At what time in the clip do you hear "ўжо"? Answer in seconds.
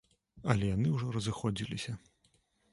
0.95-1.11